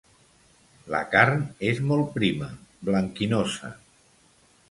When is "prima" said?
2.15-2.49